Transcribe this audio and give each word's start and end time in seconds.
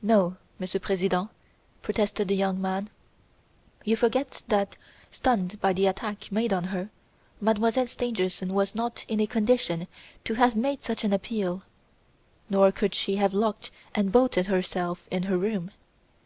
"No, 0.00 0.38
Monsieur 0.58 0.80
President," 0.80 1.28
protested 1.82 2.28
the 2.28 2.34
young 2.34 2.58
man. 2.62 2.88
"You 3.84 3.94
forget 3.94 4.40
that, 4.48 4.74
stunned 5.10 5.60
by 5.60 5.74
the 5.74 5.84
attack 5.84 6.32
made 6.32 6.50
on 6.50 6.64
her, 6.72 6.88
Mademoiselle 7.42 7.86
Stangerson 7.86 8.54
was 8.54 8.74
not 8.74 9.04
in 9.06 9.20
a 9.20 9.26
condition 9.26 9.86
to 10.24 10.32
have 10.32 10.56
made 10.56 10.82
such 10.82 11.04
an 11.04 11.12
appeal. 11.12 11.62
Nor 12.48 12.72
could 12.72 12.94
she 12.94 13.16
have 13.16 13.34
locked 13.34 13.70
and 13.94 14.10
bolted 14.10 14.46
herself 14.46 15.06
in 15.10 15.24
her 15.24 15.36
room. 15.36 15.70